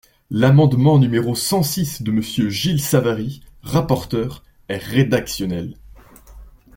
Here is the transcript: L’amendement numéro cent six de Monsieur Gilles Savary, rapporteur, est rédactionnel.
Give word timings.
L’amendement 0.31 0.97
numéro 0.97 1.35
cent 1.35 1.61
six 1.61 2.01
de 2.01 2.09
Monsieur 2.11 2.49
Gilles 2.49 2.81
Savary, 2.81 3.43
rapporteur, 3.61 4.41
est 4.67 4.77
rédactionnel. 4.79 5.77